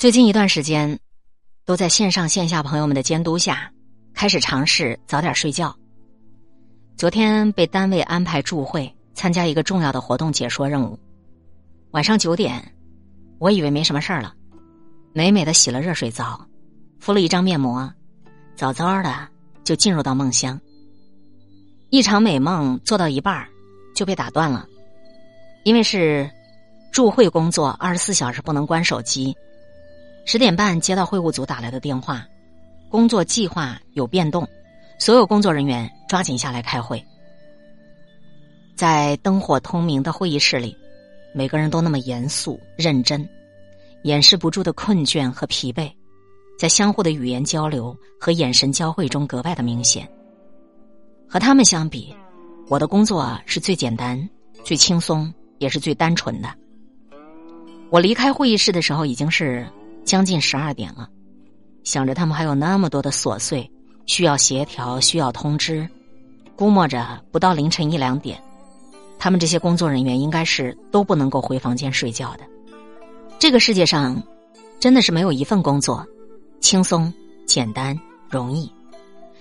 [0.00, 0.98] 最近一段时间，
[1.66, 3.70] 都在线上线下朋友们的监督下，
[4.14, 5.76] 开始尝试早点睡觉。
[6.96, 10.98] 昨天被单位安排助会，参加一个重要的活动解说任务。
[11.90, 12.74] 晚上九点，
[13.38, 14.32] 我以为没什么事儿了，
[15.12, 16.46] 美美的洗了热水澡，
[16.98, 17.92] 敷了一张面膜，
[18.56, 19.28] 早早的
[19.64, 20.58] 就进入到梦乡。
[21.90, 23.46] 一场美梦做到一半
[23.94, 24.66] 就被打断了，
[25.62, 26.26] 因为是
[26.90, 29.36] 助会工作，二十四小时不能关手机。
[30.32, 32.24] 十点半接到会务组打来的电话，
[32.88, 34.46] 工作计划有变动，
[34.96, 37.04] 所有工作人员抓紧下来开会。
[38.76, 40.76] 在灯火通明的会议室里，
[41.34, 43.28] 每个人都那么严肃认真，
[44.04, 45.90] 掩饰不住的困倦和疲惫，
[46.56, 50.08] 在相互的语言交流和眼神交汇中格外的明显。
[51.28, 52.14] 和他们相比，
[52.68, 54.16] 我的工作是最简单、
[54.62, 56.48] 最轻松，也是最单纯的。
[57.90, 59.66] 我离开会议室的时候，已经是。
[60.10, 61.08] 将近十二点了，
[61.84, 63.70] 想着他们还有那么多的琐碎
[64.06, 65.88] 需要协调、需要通知，
[66.56, 68.42] 估摸着不到凌晨一两点，
[69.20, 72.40] 他们这些工作人员应该是都不能够回房间睡觉的。
[73.38, 74.20] 这个世界上，
[74.80, 76.04] 真的是没有一份工作
[76.58, 77.14] 轻松、
[77.46, 77.96] 简单、
[78.28, 78.68] 容易。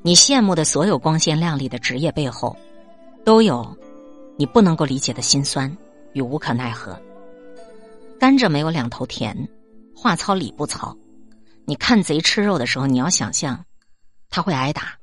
[0.00, 2.56] 你羡慕的所有光鲜亮丽的职业背后，
[3.24, 3.66] 都有
[4.36, 5.76] 你不能够理解的辛酸
[6.12, 6.96] 与无可奈何。
[8.16, 9.36] 甘蔗没有两头甜。
[10.02, 10.96] 话糙理不糙，
[11.64, 13.64] 你看贼吃肉的时候，你要想象
[14.30, 14.98] 他会挨打。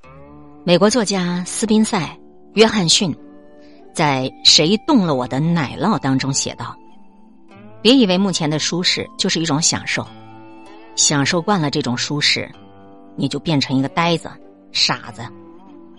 [0.66, 2.02] 美国作家斯宾塞·
[2.55, 3.16] 约翰逊
[3.94, 6.75] 在《谁动了我的奶酪》当中写道
[7.81, 10.05] ：“别以为目前的舒适就是一种享受，
[10.97, 12.52] 享受惯了这种舒适，
[13.16, 14.30] 你就变成一个呆子、
[14.73, 15.25] 傻子，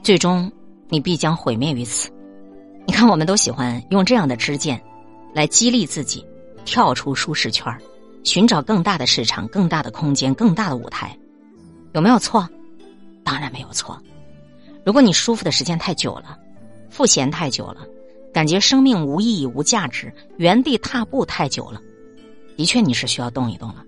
[0.02, 0.52] 最终
[0.90, 2.10] 你必将毁灭于此。”
[2.86, 4.78] 你看，我们都喜欢用这样的支箭
[5.32, 6.22] 来激励自己
[6.66, 7.80] 跳出舒适圈儿。
[8.22, 11.16] 寻找更大的市场、更大的空间、更大的舞台，
[11.92, 12.48] 有没有错？
[13.24, 14.00] 当然没有错。
[14.84, 16.38] 如果你舒服的时间太久了，
[16.88, 17.86] 赋闲太久了，
[18.32, 21.80] 感觉生命无意义、无价值，原地踏步太久了，
[22.56, 23.84] 的确你是需要动一动了。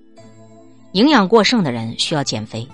[0.93, 2.69] 营养过剩的人需要减肥，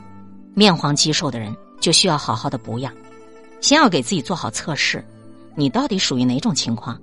[0.55, 2.93] 面黄肌瘦的人就需要好好的补养。
[3.61, 5.05] 先要给自己做好测试，
[5.55, 7.01] 你到底属于哪种情况，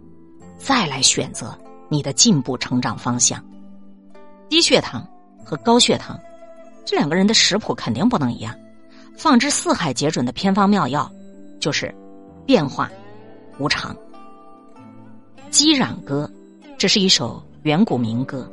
[0.57, 1.57] 再来选择
[1.89, 3.43] 你的进步成长方向。
[4.49, 5.07] 低血糖
[5.43, 6.19] 和高血糖，
[6.85, 8.55] 这两个人的食谱肯定不能一样。
[9.17, 11.09] 放之四海皆准的偏方妙药，
[11.59, 11.93] 就是
[12.45, 12.91] 变化
[13.57, 13.95] 无常。
[15.49, 16.29] 《击壤歌》，
[16.77, 18.49] 这是一首远古民歌，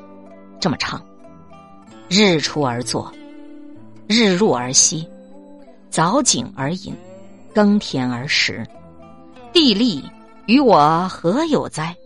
[0.61, 1.05] 这么唱：
[2.09, 3.13] 日出而作，
[4.07, 5.09] 日入而息，
[5.91, 6.95] 早景而饮，
[7.53, 8.65] 耕田而食，
[9.53, 10.03] 地利
[10.47, 11.97] 与我何有哉？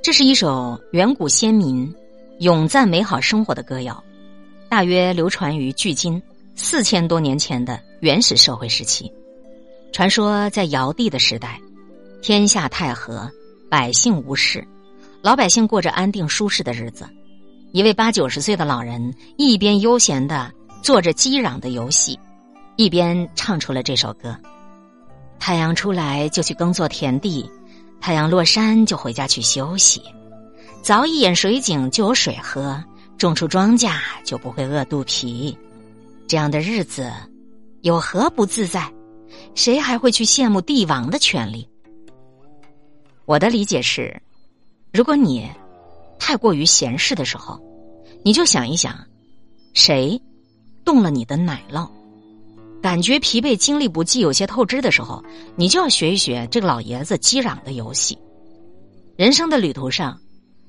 [0.00, 1.92] 这是一首远古先民。
[2.40, 4.02] 咏赞美好生活的歌谣，
[4.68, 6.20] 大约流传于距今
[6.56, 9.10] 四千多年前的原始社会时期。
[9.92, 11.60] 传说在尧帝的时代，
[12.22, 13.30] 天下太和，
[13.70, 14.66] 百姓无事，
[15.22, 17.08] 老百姓过着安定舒适的日子。
[17.70, 20.50] 一位八九十岁的老人一边悠闲的
[20.82, 22.18] 做着击壤的游戏，
[22.74, 24.36] 一边唱出了这首歌：
[25.38, 27.48] 太阳出来就去耕作田地，
[28.00, 30.02] 太阳落山就回家去休息。
[30.84, 32.78] 凿一眼水井就有水喝，
[33.16, 35.56] 种出庄稼就不会饿肚皮，
[36.28, 37.10] 这样的日子
[37.80, 38.92] 有何不自在？
[39.54, 41.66] 谁还会去羡慕帝王的权利？
[43.24, 44.14] 我的理解是，
[44.92, 45.50] 如果你
[46.18, 47.58] 太过于闲适的时候，
[48.22, 48.94] 你就想一想，
[49.72, 50.20] 谁
[50.84, 51.88] 动了你的奶酪？
[52.82, 55.24] 感觉疲惫、精力不济、有些透支的时候，
[55.56, 58.18] 你就要学一学这个老爷子激壤的游戏。
[59.16, 60.20] 人生的旅途上。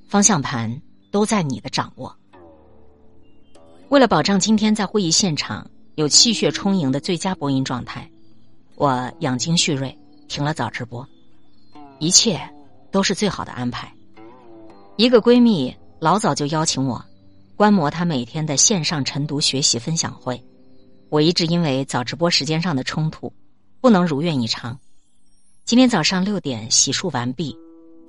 [0.07, 2.15] 方向盘都在你的掌握。
[3.89, 8.09] 为了保障今天在会议现场有气血充盈的最佳播音状态，
[8.75, 9.95] 我养精蓄锐，
[10.27, 11.07] 停了早直播，
[11.99, 12.39] 一切
[12.91, 13.91] 都是最好的安排。
[14.97, 17.03] 一个闺蜜老早就邀请我
[17.55, 20.41] 观摩她每天的线上晨读学习分享会，
[21.09, 23.31] 我一直因为早直播时间上的冲突，
[23.81, 24.77] 不能如愿以偿。
[25.63, 27.55] 今天早上六点洗漱完毕。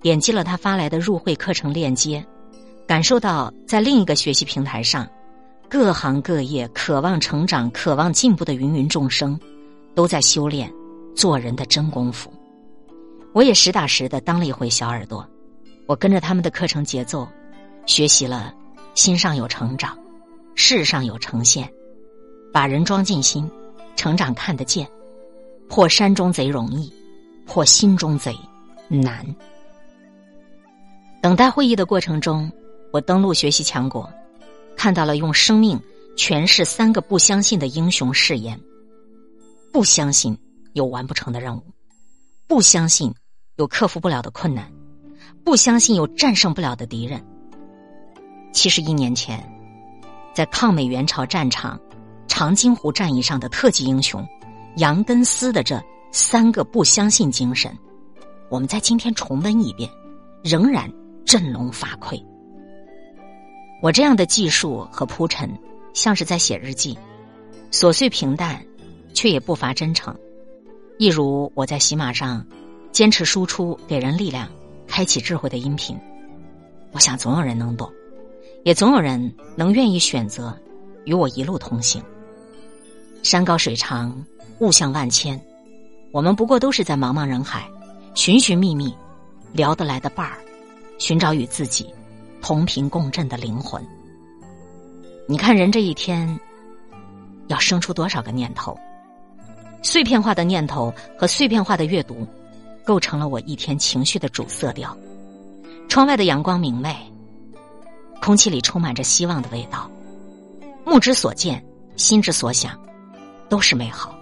[0.01, 2.25] 点击了他发来的入会课程链接，
[2.87, 5.09] 感受到在另一个学习平台上，
[5.69, 9.39] 各行各业渴望成长、渴望进步的芸芸众生，
[9.95, 10.73] 都在修炼
[11.15, 12.33] 做人的真功夫。
[13.33, 15.29] 我也实打实的当了一回小耳朵，
[15.87, 17.27] 我跟着他们的课程节奏，
[17.85, 18.55] 学习了
[18.95, 19.99] 心上有成长，
[20.55, 21.69] 事上有呈现，
[22.53, 23.51] 把人装进心，
[23.97, 24.89] 成长看得见，
[25.69, 26.93] 破山中贼容易，
[27.45, 28.35] 破心中贼
[28.89, 29.27] 难。
[31.27, 32.49] 等待会议的过程中，
[32.93, 34.09] 我登录学习强国，
[34.77, 34.95] 看。
[34.95, 35.77] 到了用生命
[36.17, 38.61] 诠释三个不相信的英雄誓言：
[39.73, 40.39] 不相信
[40.75, 41.65] 有完不成的任务，
[42.47, 43.13] 不相信
[43.57, 44.71] 有克服不了的困难，
[45.45, 47.21] 不相信有战胜不了的敌人。
[48.53, 49.45] 七十一年前，
[50.33, 51.77] 在抗美援朝战场
[52.29, 54.25] 长津湖战役上的特级英雄
[54.77, 55.83] 杨根思的这
[56.13, 57.77] 三个不相信精神，
[58.49, 59.91] 我们在今天重温一遍，
[60.45, 60.89] 仍然
[61.27, 62.25] 振聋发聩。
[63.83, 65.51] 我这样的技术和铺陈，
[65.93, 66.97] 像是在写日记，
[67.71, 68.65] 琐碎平淡，
[69.13, 70.17] 却也不乏真诚。
[70.99, 72.47] 一如我在喜马上
[72.93, 74.49] 坚持输出给人力量、
[74.87, 75.99] 开启智慧的音频，
[76.93, 77.93] 我想总有人能懂，
[78.63, 80.57] 也总有人能愿意选择
[81.05, 82.03] 与我一路同行。
[83.23, 84.25] 山高水长，
[84.61, 85.39] 物象万千，
[86.13, 87.69] 我们不过都是在茫茫人海
[88.15, 88.95] 寻寻觅觅
[89.53, 90.39] 聊得来的伴儿，
[90.99, 91.93] 寻找与自己。
[92.43, 93.85] 同频共振的灵魂，
[95.27, 96.39] 你看人这一天
[97.49, 98.79] 要生出多少个念头？
[99.83, 102.25] 碎片化的念头和碎片化的阅读，
[102.85, 104.97] 构成了我一天情绪的主色调。
[105.89, 106.95] 窗外的阳光明媚，
[108.21, 109.91] 空气里充满着希望的味道。
[110.85, 111.65] 目之所见，
[111.97, 112.79] 心之所想，
[113.49, 114.17] 都是美好。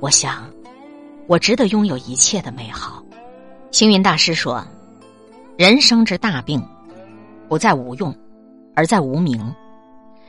[0.00, 0.48] 我想，
[1.26, 3.02] 我值得拥有一切的美好。
[3.70, 4.66] 星云大师说
[5.56, 6.62] ：“人生之大病。”
[7.46, 8.12] 不在无用，
[8.74, 9.38] 而在无名；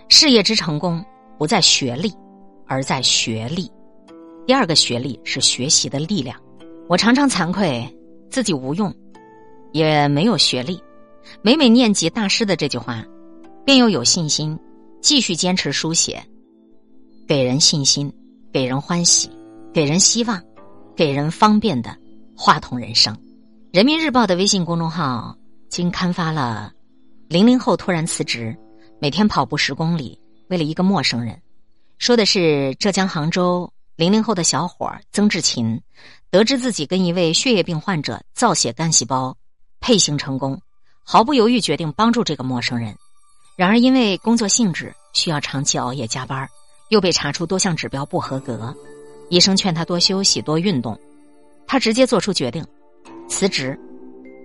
[0.09, 1.03] 事业之成功
[1.37, 2.13] 不在学历，
[2.67, 3.71] 而在学历。
[4.45, 6.37] 第二个学历是学习的力量。
[6.89, 7.87] 我常常惭愧
[8.29, 8.93] 自己无用，
[9.71, 10.79] 也没有学历。
[11.41, 13.03] 每每念及大师的这句话，
[13.63, 14.59] 便又有信心
[15.01, 16.21] 继续坚持书写，
[17.25, 18.11] 给人信心，
[18.51, 19.29] 给人欢喜，
[19.73, 20.39] 给人希望，
[20.95, 21.97] 给人方便的
[22.35, 23.17] 话筒人生。
[23.75, 25.35] 人民日报的微信公众号
[25.67, 26.71] 今刊发了。
[27.27, 28.55] 零零后突然辞职，
[29.01, 30.17] 每天跑步十公里，
[30.47, 31.41] 为了一个陌生人。
[31.97, 35.81] 说的是浙江杭州零零后的小伙曾志勤，
[36.31, 39.35] 得知自己跟一位血液病患者造血干细胞
[39.81, 40.57] 配型成功，
[41.03, 42.95] 毫不犹豫决定帮助这个陌生人。
[43.57, 46.47] 然而因为工作性质需要长期熬夜加班，
[46.87, 48.73] 又被查出多项指标不合格，
[49.27, 50.97] 医生劝他多休息多运动，
[51.67, 52.65] 他直接做出决定，
[53.27, 53.77] 辞职，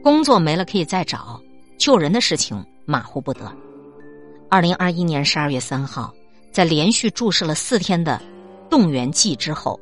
[0.03, 1.41] 工作没了可以再找。
[1.79, 3.51] 救人的事情马虎不得。
[4.49, 6.13] 二零二一年十二月三号，
[6.53, 8.21] 在连续注射了四天的
[8.69, 9.79] 动员剂之后，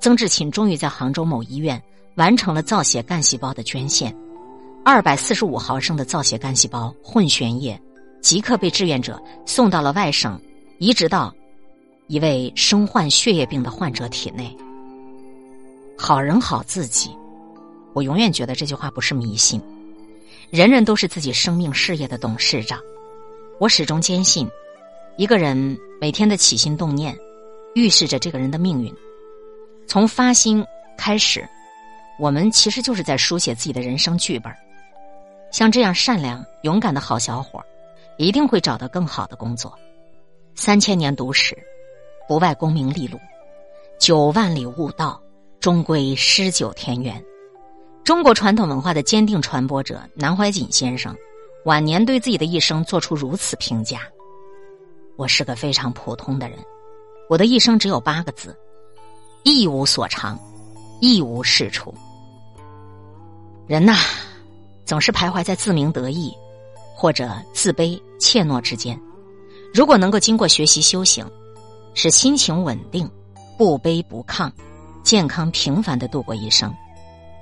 [0.00, 1.82] 曾志勤终于在杭州某医院
[2.14, 4.14] 完成了造血干细胞的捐献。
[4.84, 7.78] 二百四十五毫升的造血干细胞混悬液，
[8.22, 10.40] 即刻被志愿者送到了外省，
[10.78, 11.34] 移植到
[12.06, 14.56] 一位身患血液病的患者体内。
[15.98, 17.10] 好人好自己，
[17.96, 19.58] 我永远觉得这句话不是迷信。
[20.50, 22.78] 人人都是自己生命事业的董事长，
[23.58, 24.46] 我始终坚信，
[25.16, 25.56] 一个人
[25.98, 27.16] 每天的起心动念，
[27.74, 28.94] 预示着这个人的命运。
[29.86, 30.62] 从发心
[30.98, 31.48] 开始，
[32.20, 34.52] 我们其实就是在书写自己的人生剧本。
[35.50, 37.64] 像这样善良勇敢的好小伙，
[38.18, 39.72] 一定会找到更好的工作。
[40.54, 41.56] 三千年读史，
[42.28, 43.16] 不外功名利禄；
[43.98, 45.18] 九万里悟道，
[45.60, 47.24] 终归诗酒田园。
[48.06, 51.12] 中国传统文化的坚定传播者南怀瑾先生，
[51.64, 54.02] 晚年对自己的一生做出如此评价
[55.18, 56.56] ：“我是个非常普通的人，
[57.28, 58.56] 我的一生只有八个字：
[59.42, 60.38] 一无所长，
[61.00, 61.92] 一无是处。
[63.66, 63.96] 人呐，
[64.84, 66.32] 总是徘徊在自鸣得意
[66.94, 68.96] 或者自卑怯懦之间。
[69.74, 71.28] 如果能够经过学习修行，
[71.94, 73.10] 使心情稳定，
[73.58, 74.48] 不卑不亢，
[75.02, 76.72] 健康平凡的度过一生。”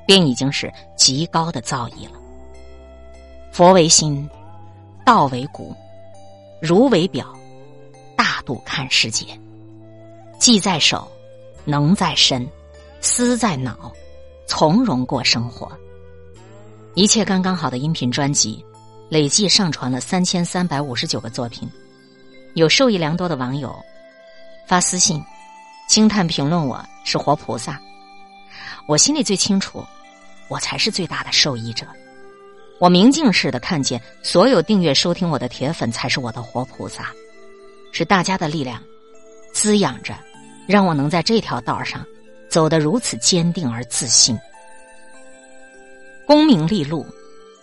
[0.07, 2.19] 便已经是极高的造诣了。
[3.53, 4.29] 佛为心，
[5.05, 5.75] 道为骨，
[6.61, 7.27] 儒为表，
[8.17, 9.27] 大度看世界。
[10.39, 11.09] 技在手，
[11.65, 12.47] 能在身，
[13.01, 13.93] 思在脑，
[14.47, 15.71] 从容过生活。
[16.95, 18.65] 一切刚刚好的音频专辑，
[19.09, 21.69] 累计上传了三千三百五十九个作品。
[22.55, 23.75] 有受益良多的网友
[24.67, 25.21] 发私信
[25.89, 27.81] 惊叹评论：“我是活菩萨。”
[28.87, 29.85] 我心里最清楚。
[30.49, 31.87] 我才是最大的受益者。
[32.81, 37.13] 我明镜似的看见，所有订阅收听我的铁粉才是我的活菩萨，
[37.93, 38.83] 是大家的力量
[39.53, 40.15] 滋养着，
[40.67, 42.05] 让我能在这条道上
[42.49, 44.39] 走得如此坚定而自信。
[46.27, 47.07] 功名利禄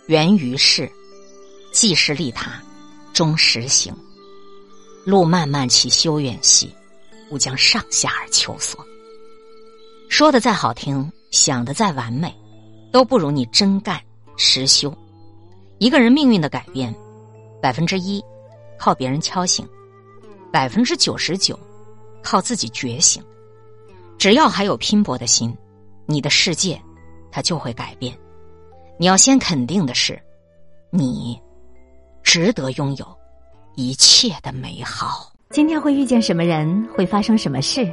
[0.06, 0.90] 源于世，
[1.72, 2.62] 济世利他
[3.12, 3.94] 终实行。
[5.04, 6.74] 路漫漫其修远兮，
[7.30, 8.84] 吾将上下而求索。
[10.08, 12.32] 说的再好听，想的再完美。
[12.92, 14.00] 都不如你真干
[14.36, 14.94] 实修。
[15.78, 16.94] 一个人命运的改变，
[17.60, 18.22] 百分之一
[18.78, 19.66] 靠别人敲醒，
[20.52, 21.58] 百分之九十九
[22.22, 23.20] 靠自己觉醒。
[24.18, 25.56] 只要还有拼搏的心，
[26.06, 26.80] 你的世界
[27.32, 28.16] 它就会改变。
[28.98, 30.20] 你要先肯定的是，
[30.90, 31.40] 你
[32.22, 33.18] 值得拥有
[33.74, 35.32] 一切的美好。
[35.50, 37.92] 今天会遇见什么人，会发生什么事，